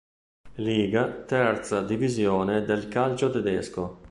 Liga, 0.55 1.11
terza 1.25 1.83
divisione 1.83 2.63
del 2.65 2.87
calcio 2.87 3.29
tedesco. 3.29 3.99